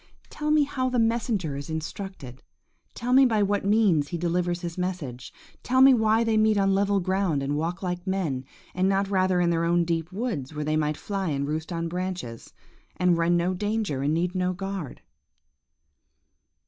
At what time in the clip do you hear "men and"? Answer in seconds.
8.07-8.89